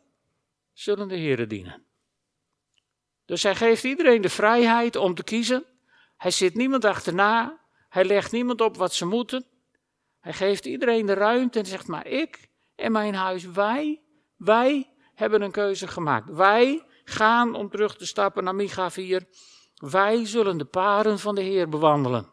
zullen 0.73 1.09
de 1.09 1.17
Heeren 1.17 1.49
dienen. 1.49 1.85
Dus 3.25 3.43
hij 3.43 3.55
geeft 3.55 3.85
iedereen 3.85 4.21
de 4.21 4.29
vrijheid 4.29 4.97
om 4.97 5.15
te 5.15 5.25
kiezen. 5.25 5.65
Hij 6.17 6.31
zit 6.31 6.55
niemand 6.55 6.85
achterna. 6.85 7.61
Hij 7.89 8.05
legt 8.05 8.33
niemand 8.33 8.61
op 8.61 8.77
wat 8.77 8.95
ze 8.95 9.07
moeten. 9.07 9.47
Hij 10.21 10.33
geeft 10.33 10.67
iedereen 10.67 11.07
de 11.07 11.15
ruimte 11.15 11.59
en 11.59 11.67
zegt: 11.67 11.87
Maar 11.87 12.07
ik 12.07 12.49
en 12.75 12.93
mijn 12.93 13.15
huis, 13.15 13.45
wij, 13.45 14.03
wij 14.37 14.91
hebben 15.15 15.43
een 15.43 15.51
keuze 15.51 15.87
gemaakt. 15.87 16.31
Wij 16.31 16.87
gaan 17.05 17.55
om 17.55 17.71
terug 17.71 17.97
te 17.97 18.07
stappen 18.07 18.45
naar 18.45 18.55
Micha 18.55 18.91
4. 18.91 19.27
Wij 19.91 20.27
zullen 20.27 20.59
de 20.59 20.65
paden 20.65 21.19
van 21.19 21.35
de 21.35 21.43
Heer 21.43 21.69
bewandelen. 21.69 22.29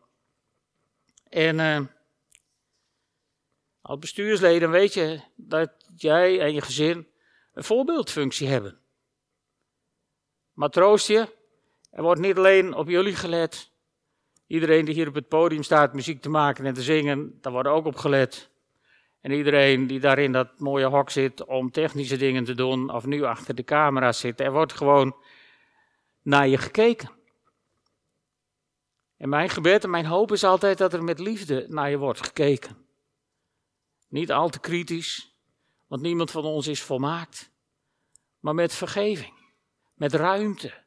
En 1.24 1.60
uh, 1.60 1.80
als 3.82 4.00
bestuursleden 4.00 4.72
weet 4.72 4.94
je 4.94 5.22
dat 5.36 5.72
jij 5.96 6.40
en 6.40 6.54
je 6.54 6.62
gezin 6.62 7.08
een 7.54 7.64
voorbeeldfunctie 7.64 8.48
hebben. 8.48 8.80
Maar 10.54 10.70
troost 10.70 11.08
je, 11.08 11.36
er 11.92 12.04
wordt 12.04 12.22
niet 12.22 12.38
alleen 12.38 12.74
op 12.74 12.88
jullie 12.88 13.16
gelet. 13.16 13.72
Iedereen 14.48 14.86
die 14.86 14.94
hier 14.94 15.08
op 15.08 15.16
het 15.16 15.28
podium 15.28 15.64
staat 15.64 15.94
muziek 15.94 16.22
te 16.22 16.30
maken 16.30 16.66
en 16.66 16.74
te 16.74 16.82
zingen, 16.82 17.38
daar 17.42 17.54
wordt 17.54 17.70
ook 17.70 17.86
op 17.86 17.96
gelet. 17.96 18.50
En 19.22 19.32
iedereen 19.32 19.88
die 19.88 20.00
daar 20.00 20.20
in 20.20 20.32
dat 20.32 20.60
mooie 20.60 20.86
hok 20.86 21.10
zit 21.10 21.46
om 21.46 21.72
technische 21.72 22.18
dingen 22.18 22.44
te 22.44 22.56
doen, 22.56 22.94
of 22.94 23.06
nu 23.06 23.24
achter 23.24 23.56
de 23.56 23.64
camera 23.64 24.12
zit, 24.12 24.40
er 24.40 24.52
wordt 24.52 24.74
gewoon 24.74 25.16
naar 26.22 26.48
je 26.48 26.58
gekeken. 26.58 27.18
En 29.20 29.30
mijn 29.30 29.50
gebed 29.50 29.84
en 29.84 29.90
mijn 29.90 30.06
hoop 30.06 30.32
is 30.32 30.44
altijd 30.44 30.78
dat 30.78 30.94
er 30.94 31.04
met 31.04 31.20
liefde 31.20 31.66
naar 31.70 31.90
je 31.90 31.98
wordt 31.98 32.26
gekeken. 32.26 32.86
Niet 34.08 34.32
al 34.32 34.50
te 34.50 34.60
kritisch, 34.60 35.36
want 35.88 36.02
niemand 36.02 36.32
van 36.32 36.44
ons 36.44 36.68
is 36.68 36.82
volmaakt. 36.82 37.52
Maar 38.40 38.56
met 38.56 38.74
vergeving, 38.74 39.54
met 39.94 40.14
ruimte, 40.14 40.84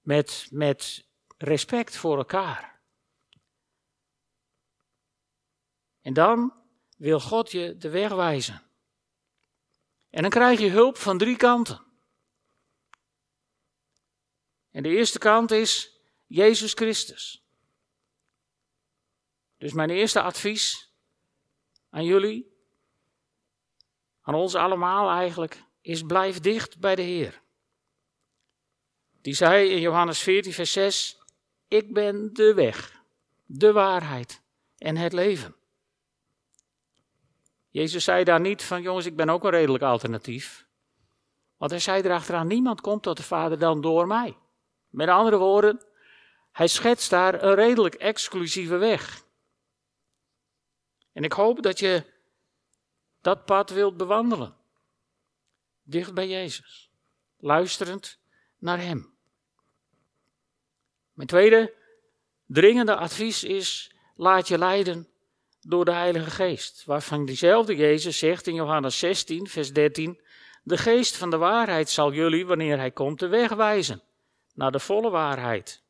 met, 0.00 0.48
met 0.50 1.06
respect 1.38 1.96
voor 1.96 2.16
elkaar. 2.16 2.80
En 6.00 6.12
dan 6.12 6.52
wil 6.96 7.20
God 7.20 7.50
je 7.50 7.76
de 7.76 7.88
weg 7.88 8.12
wijzen. 8.12 8.62
En 10.10 10.22
dan 10.22 10.30
krijg 10.30 10.60
je 10.60 10.70
hulp 10.70 10.96
van 10.96 11.18
drie 11.18 11.36
kanten. 11.36 11.84
En 14.70 14.82
de 14.82 14.88
eerste 14.88 15.18
kant 15.18 15.50
is 15.50 16.00
Jezus 16.26 16.72
Christus. 16.72 17.43
Dus 19.64 19.72
mijn 19.72 19.90
eerste 19.90 20.22
advies 20.22 20.92
aan 21.90 22.04
jullie, 22.04 22.52
aan 24.22 24.34
ons 24.34 24.54
allemaal 24.54 25.10
eigenlijk, 25.10 25.62
is 25.80 26.02
blijf 26.02 26.40
dicht 26.40 26.78
bij 26.78 26.94
de 26.94 27.02
Heer. 27.02 27.42
Die 29.22 29.34
zei 29.34 29.70
in 29.70 29.80
Johannes 29.80 30.18
14, 30.18 30.52
vers 30.52 30.72
6, 30.72 31.18
ik 31.68 31.92
ben 31.92 32.32
de 32.32 32.54
weg, 32.54 33.02
de 33.44 33.72
waarheid 33.72 34.42
en 34.78 34.96
het 34.96 35.12
leven. 35.12 35.56
Jezus 37.68 38.04
zei 38.04 38.24
daar 38.24 38.40
niet 38.40 38.62
van, 38.62 38.82
jongens, 38.82 39.06
ik 39.06 39.16
ben 39.16 39.30
ook 39.30 39.44
een 39.44 39.50
redelijk 39.50 39.84
alternatief. 39.84 40.66
Want 41.56 41.70
hij 41.70 41.80
zei 41.80 42.02
erachteraan, 42.02 42.46
niemand 42.46 42.80
komt 42.80 43.02
tot 43.02 43.16
de 43.16 43.22
Vader 43.22 43.58
dan 43.58 43.80
door 43.80 44.06
mij. 44.06 44.36
Met 44.88 45.08
andere 45.08 45.36
woorden, 45.36 45.84
hij 46.52 46.66
schetst 46.66 47.10
daar 47.10 47.42
een 47.42 47.54
redelijk 47.54 47.94
exclusieve 47.94 48.76
weg. 48.76 49.23
En 51.14 51.24
ik 51.24 51.32
hoop 51.32 51.62
dat 51.62 51.78
je 51.78 52.04
dat 53.20 53.44
pad 53.44 53.70
wilt 53.70 53.96
bewandelen. 53.96 54.56
Dicht 55.82 56.14
bij 56.14 56.28
Jezus. 56.28 56.90
Luisterend 57.38 58.18
naar 58.58 58.80
Hem. 58.80 59.14
Mijn 61.12 61.28
tweede 61.28 61.74
dringende 62.46 62.96
advies 62.96 63.44
is: 63.44 63.94
laat 64.16 64.48
je 64.48 64.58
leiden 64.58 65.08
door 65.60 65.84
de 65.84 65.92
Heilige 65.92 66.30
Geest. 66.30 66.84
Waarvan 66.84 67.24
diezelfde 67.24 67.76
Jezus 67.76 68.18
zegt 68.18 68.46
in 68.46 68.54
Johannes 68.54 68.98
16, 68.98 69.46
vers 69.46 69.72
13: 69.72 70.20
De 70.62 70.78
Geest 70.78 71.16
van 71.16 71.30
de 71.30 71.36
waarheid 71.36 71.90
zal 71.90 72.12
jullie, 72.12 72.46
wanneer 72.46 72.78
Hij 72.78 72.90
komt, 72.90 73.18
de 73.18 73.28
weg 73.28 73.50
wijzen 73.50 74.02
naar 74.54 74.72
de 74.72 74.80
volle 74.80 75.10
waarheid. 75.10 75.82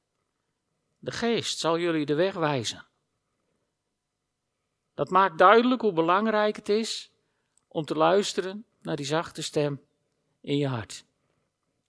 De 0.98 1.10
Geest 1.10 1.58
zal 1.58 1.78
jullie 1.78 2.06
de 2.06 2.14
weg 2.14 2.34
wijzen. 2.34 2.86
Dat 4.94 5.10
maakt 5.10 5.38
duidelijk 5.38 5.80
hoe 5.80 5.92
belangrijk 5.92 6.56
het 6.56 6.68
is 6.68 7.12
om 7.68 7.84
te 7.84 7.94
luisteren 7.94 8.66
naar 8.80 8.96
die 8.96 9.06
zachte 9.06 9.42
stem 9.42 9.80
in 10.40 10.56
je 10.56 10.68
hart. 10.68 11.04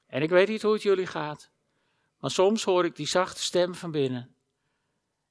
En 0.07 0.21
ik 0.21 0.29
weet 0.29 0.47
niet 0.47 0.61
hoe 0.61 0.73
het 0.73 0.81
jullie 0.81 1.07
gaat, 1.07 1.51
maar 2.19 2.31
soms 2.31 2.63
hoor 2.63 2.85
ik 2.85 2.95
die 2.95 3.07
zachte 3.07 3.41
stem 3.41 3.75
van 3.75 3.91
binnen. 3.91 4.35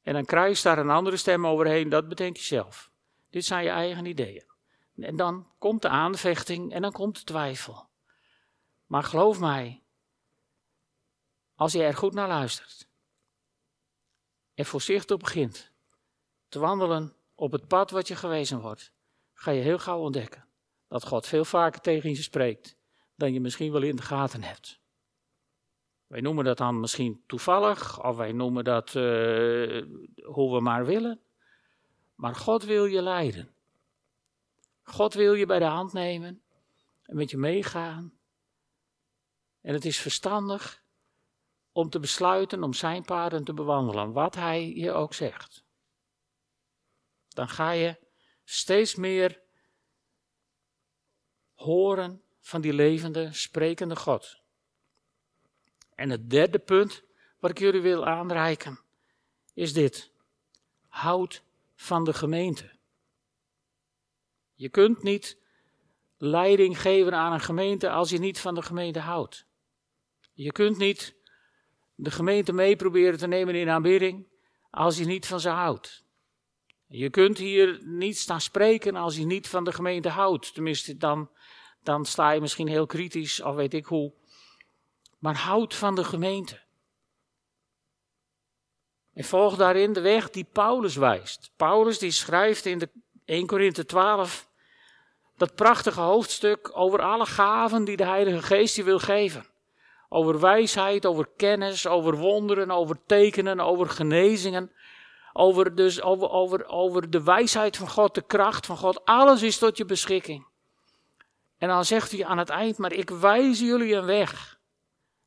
En 0.02 0.12
dan 0.12 0.24
kruist 0.24 0.62
daar 0.62 0.78
een 0.78 0.90
andere 0.90 1.16
stem 1.16 1.46
overheen, 1.46 1.88
dat 1.88 2.08
bedenk 2.08 2.36
je 2.36 2.42
zelf. 2.42 2.90
Dit 3.30 3.44
zijn 3.44 3.64
je 3.64 3.70
eigen 3.70 4.06
ideeën. 4.06 4.44
En 4.96 5.16
dan 5.16 5.48
komt 5.58 5.82
de 5.82 5.88
aanvechting 5.88 6.72
en 6.72 6.82
dan 6.82 6.92
komt 6.92 7.18
de 7.18 7.24
twijfel. 7.24 7.88
Maar 8.86 9.02
geloof 9.02 9.40
mij, 9.40 9.82
als 11.54 11.72
je 11.72 11.82
er 11.82 11.94
goed 11.94 12.14
naar 12.14 12.28
luistert 12.28 12.88
en 14.54 14.66
voorzichtig 14.66 15.16
begint 15.16 15.72
te 16.48 16.58
wandelen 16.58 17.16
op 17.44 17.52
het 17.52 17.66
pad 17.66 17.90
wat 17.90 18.08
je 18.08 18.16
gewezen 18.16 18.60
wordt, 18.60 18.92
ga 19.32 19.50
je 19.50 19.62
heel 19.62 19.78
gauw 19.78 20.00
ontdekken 20.00 20.48
dat 20.88 21.06
God 21.06 21.26
veel 21.26 21.44
vaker 21.44 21.80
tegen 21.80 22.10
je 22.10 22.22
spreekt 22.22 22.76
dan 23.16 23.32
je 23.32 23.40
misschien 23.40 23.72
wel 23.72 23.82
in 23.82 23.96
de 23.96 24.02
gaten 24.02 24.42
hebt. 24.42 24.80
Wij 26.06 26.20
noemen 26.20 26.44
dat 26.44 26.58
dan 26.58 26.80
misschien 26.80 27.22
toevallig, 27.26 28.04
of 28.04 28.16
wij 28.16 28.32
noemen 28.32 28.64
dat 28.64 28.94
uh, 28.94 29.82
hoe 30.22 30.54
we 30.54 30.60
maar 30.60 30.86
willen. 30.86 31.20
Maar 32.14 32.34
God 32.34 32.64
wil 32.64 32.84
je 32.84 33.02
leiden. 33.02 33.54
God 34.82 35.14
wil 35.14 35.34
je 35.34 35.46
bij 35.46 35.58
de 35.58 35.64
hand 35.64 35.92
nemen 35.92 36.42
en 37.02 37.16
met 37.16 37.30
je 37.30 37.36
meegaan. 37.36 38.18
En 39.60 39.74
het 39.74 39.84
is 39.84 40.00
verstandig 40.00 40.82
om 41.72 41.90
te 41.90 42.00
besluiten 42.00 42.62
om 42.62 42.72
zijn 42.72 43.04
paden 43.04 43.44
te 43.44 43.54
bewandelen, 43.54 44.12
wat 44.12 44.34
hij 44.34 44.74
je 44.74 44.92
ook 44.92 45.14
zegt. 45.14 45.63
Dan 47.34 47.48
ga 47.48 47.70
je 47.70 47.96
steeds 48.44 48.94
meer 48.94 49.40
horen 51.54 52.22
van 52.40 52.60
die 52.60 52.72
levende, 52.72 53.32
sprekende 53.32 53.96
God. 53.96 54.40
En 55.94 56.10
het 56.10 56.30
derde 56.30 56.58
punt 56.58 57.02
wat 57.38 57.50
ik 57.50 57.58
jullie 57.58 57.80
wil 57.80 58.06
aanreiken 58.06 58.78
is 59.54 59.72
dit. 59.72 60.10
Houd 60.88 61.42
van 61.74 62.04
de 62.04 62.12
gemeente. 62.12 62.70
Je 64.54 64.68
kunt 64.68 65.02
niet 65.02 65.38
leiding 66.16 66.80
geven 66.80 67.14
aan 67.14 67.32
een 67.32 67.40
gemeente 67.40 67.90
als 67.90 68.10
je 68.10 68.18
niet 68.18 68.40
van 68.40 68.54
de 68.54 68.62
gemeente 68.62 68.98
houdt. 68.98 69.46
Je 70.32 70.52
kunt 70.52 70.76
niet 70.76 71.14
de 71.94 72.10
gemeente 72.10 72.52
mee 72.52 72.76
proberen 72.76 73.18
te 73.18 73.26
nemen 73.26 73.54
in 73.54 73.68
aanbidding 73.68 74.26
als 74.70 74.98
je 74.98 75.04
niet 75.04 75.26
van 75.26 75.40
ze 75.40 75.48
houdt. 75.48 76.03
Je 76.86 77.10
kunt 77.10 77.38
hier 77.38 77.80
niet 77.82 78.18
staan 78.18 78.40
spreken 78.40 78.96
als 78.96 79.16
je 79.16 79.26
niet 79.26 79.48
van 79.48 79.64
de 79.64 79.72
gemeente 79.72 80.08
houdt. 80.08 80.54
Tenminste, 80.54 80.96
dan, 80.96 81.30
dan 81.82 82.04
sta 82.04 82.30
je 82.30 82.40
misschien 82.40 82.68
heel 82.68 82.86
kritisch 82.86 83.40
of 83.42 83.54
weet 83.54 83.74
ik 83.74 83.84
hoe. 83.84 84.12
Maar 85.18 85.36
houd 85.36 85.74
van 85.74 85.94
de 85.94 86.04
gemeente. 86.04 86.62
En 89.14 89.24
volg 89.24 89.56
daarin 89.56 89.92
de 89.92 90.00
weg 90.00 90.30
die 90.30 90.46
Paulus 90.52 90.96
wijst. 90.96 91.50
Paulus 91.56 91.98
die 91.98 92.10
schrijft 92.10 92.66
in 92.66 92.78
de 92.78 92.90
1 93.24 93.46
Korinthe 93.46 93.84
12 93.84 94.48
dat 95.36 95.54
prachtige 95.54 96.00
hoofdstuk 96.00 96.70
over 96.72 97.02
alle 97.02 97.26
gaven 97.26 97.84
die 97.84 97.96
de 97.96 98.04
Heilige 98.04 98.42
Geest 98.42 98.76
je 98.76 98.82
wil 98.82 98.98
geven. 98.98 99.46
Over 100.08 100.40
wijsheid, 100.40 101.06
over 101.06 101.28
kennis, 101.36 101.86
over 101.86 102.16
wonderen, 102.16 102.70
over 102.70 103.00
tekenen, 103.06 103.60
over 103.60 103.88
genezingen. 103.88 104.72
Over, 105.36 105.74
dus 105.74 106.02
over, 106.02 106.30
over, 106.30 106.66
over 106.66 107.10
de 107.10 107.22
wijsheid 107.22 107.76
van 107.76 107.88
God, 107.88 108.14
de 108.14 108.22
kracht 108.22 108.66
van 108.66 108.76
God. 108.76 109.04
Alles 109.04 109.42
is 109.42 109.58
tot 109.58 109.76
je 109.76 109.84
beschikking. 109.84 110.46
En 111.58 111.68
dan 111.68 111.84
zegt 111.84 112.10
hij 112.10 112.24
aan 112.24 112.38
het 112.38 112.48
eind, 112.48 112.78
maar 112.78 112.92
ik 112.92 113.10
wijs 113.10 113.58
jullie 113.58 113.94
een 113.94 114.04
weg 114.04 114.58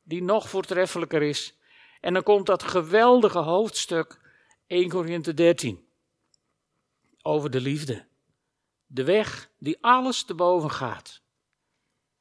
die 0.03 0.23
nog 0.23 0.49
voortreffelijker 0.49 1.21
is. 1.21 1.57
En 2.01 2.13
dan 2.13 2.23
komt 2.23 2.45
dat 2.45 2.63
geweldige 2.63 3.39
hoofdstuk 3.39 4.19
1 4.67 4.89
Korinthe 4.89 5.33
13 5.33 5.87
over 7.21 7.49
de 7.49 7.61
liefde. 7.61 8.05
De 8.85 9.03
weg 9.03 9.49
die 9.57 9.77
alles 9.81 10.23
te 10.23 10.35
boven 10.35 10.71
gaat. 10.71 11.21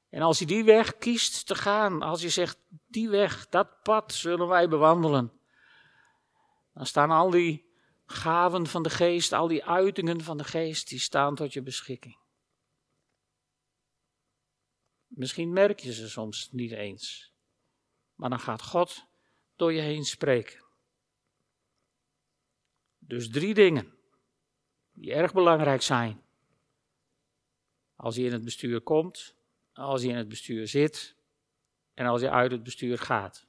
En 0.08 0.22
als 0.22 0.38
je 0.38 0.46
die 0.46 0.64
weg 0.64 0.98
kiest 0.98 1.46
te 1.46 1.54
gaan, 1.54 2.02
als 2.02 2.22
je 2.22 2.28
zegt, 2.28 2.58
die 2.86 3.08
weg, 3.08 3.48
dat 3.48 3.82
pad 3.82 4.12
zullen 4.12 4.48
wij 4.48 4.68
bewandelen, 4.68 5.32
dan 6.74 6.86
staan 6.86 7.10
al 7.10 7.30
die 7.30 7.65
gaven 8.06 8.66
van 8.66 8.82
de 8.82 8.90
geest, 8.90 9.32
al 9.32 9.48
die 9.48 9.64
uitingen 9.64 10.20
van 10.20 10.36
de 10.36 10.44
geest, 10.44 10.88
die 10.88 10.98
staan 10.98 11.34
tot 11.34 11.52
je 11.52 11.62
beschikking. 11.62 12.18
Misschien 15.06 15.52
merk 15.52 15.80
je 15.80 15.92
ze 15.92 16.08
soms 16.08 16.52
niet 16.52 16.72
eens, 16.72 17.32
maar 18.14 18.30
dan 18.30 18.40
gaat 18.40 18.62
God 18.62 19.06
door 19.56 19.72
je 19.72 19.80
heen 19.80 20.04
spreken. 20.04 20.64
Dus 22.98 23.30
drie 23.30 23.54
dingen 23.54 23.94
die 24.92 25.12
erg 25.12 25.32
belangrijk 25.32 25.82
zijn. 25.82 26.22
Als 27.96 28.16
je 28.16 28.24
in 28.24 28.32
het 28.32 28.44
bestuur 28.44 28.80
komt, 28.80 29.36
als 29.72 30.02
je 30.02 30.08
in 30.08 30.16
het 30.16 30.28
bestuur 30.28 30.68
zit 30.68 31.16
en 31.94 32.06
als 32.06 32.20
je 32.20 32.30
uit 32.30 32.50
het 32.50 32.62
bestuur 32.62 32.98
gaat. 32.98 33.46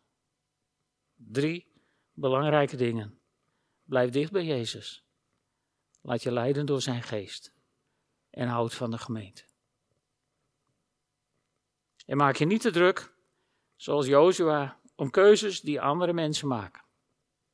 Drie 1.15 1.71
belangrijke 2.13 2.75
dingen. 2.75 3.19
Blijf 3.87 4.09
dicht 4.09 4.31
bij 4.31 4.45
Jezus. 4.45 5.03
Laat 6.01 6.23
je 6.23 6.31
leiden 6.31 6.65
door 6.65 6.81
zijn 6.81 7.03
geest. 7.03 7.53
En 8.29 8.47
houd 8.47 8.73
van 8.73 8.91
de 8.91 8.97
gemeente. 8.97 9.43
En 12.05 12.17
maak 12.17 12.35
je 12.35 12.45
niet 12.45 12.61
te 12.61 12.71
druk, 12.71 13.13
zoals 13.75 14.05
Jozua, 14.05 14.79
om 14.95 15.09
keuzes 15.09 15.61
die 15.61 15.81
andere 15.81 16.13
mensen 16.13 16.47
maken. 16.47 16.83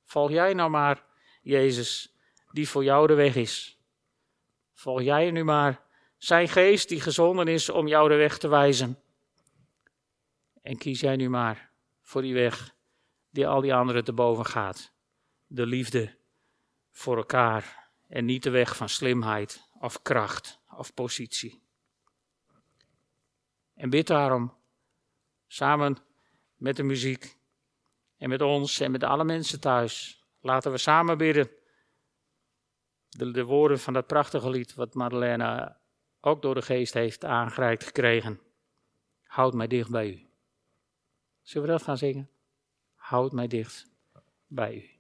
Volg 0.05 0.29
jij 0.29 0.53
nou 0.53 0.69
maar 0.69 1.05
Jezus, 1.41 2.15
die 2.51 2.69
voor 2.69 2.83
jou 2.83 3.07
de 3.07 3.13
weg 3.13 3.35
is. 3.35 3.79
Volg 4.73 5.01
jij 5.01 5.31
nu 5.31 5.43
maar 5.43 5.81
zijn 6.17 6.49
geest 6.49 6.89
die 6.89 7.01
gezonden 7.01 7.47
is 7.47 7.69
om 7.69 7.87
jou 7.87 8.09
de 8.09 8.15
weg 8.15 8.37
te 8.37 8.47
wijzen. 8.47 8.99
En 10.61 10.77
kies 10.77 10.99
jij 10.99 11.15
nu 11.15 11.29
maar 11.29 11.71
voor 12.01 12.21
die 12.21 12.33
weg 12.33 12.75
die 13.29 13.47
al 13.47 13.61
die 13.61 13.73
anderen 13.73 14.03
te 14.03 14.13
boven 14.13 14.45
gaat. 14.45 14.93
De 15.47 15.65
liefde 15.65 16.21
voor 16.93 17.17
elkaar 17.17 17.89
en 18.07 18.25
niet 18.25 18.43
de 18.43 18.49
weg 18.49 18.75
van 18.75 18.89
slimheid 18.89 19.69
of 19.79 20.01
kracht 20.01 20.59
of 20.69 20.93
positie. 20.93 21.61
En 23.73 23.89
bid 23.89 24.07
daarom 24.07 24.53
samen 25.47 25.97
met 26.55 26.75
de 26.75 26.83
muziek 26.83 27.37
en 28.17 28.29
met 28.29 28.41
ons 28.41 28.79
en 28.79 28.91
met 28.91 29.03
alle 29.03 29.23
mensen 29.23 29.59
thuis. 29.59 30.23
Laten 30.39 30.71
we 30.71 30.77
samen 30.77 31.17
bidden. 31.17 31.49
De, 33.09 33.31
de 33.31 33.43
woorden 33.43 33.79
van 33.79 33.93
dat 33.93 34.07
prachtige 34.07 34.49
lied 34.49 34.73
wat 34.73 34.93
Madeleine 34.93 35.77
ook 36.21 36.41
door 36.41 36.55
de 36.55 36.61
geest 36.61 36.93
heeft 36.93 37.25
aangereikt 37.25 37.83
gekregen. 37.83 38.41
Houd 39.23 39.53
mij 39.53 39.67
dicht 39.67 39.89
bij 39.89 40.09
u. 40.09 40.29
Zullen 41.41 41.67
we 41.67 41.73
dat 41.73 41.83
gaan 41.83 41.97
zingen? 41.97 42.29
Houd 42.93 43.31
mij 43.31 43.47
dicht 43.47 43.87
bij 44.47 44.75
u. 44.75 44.92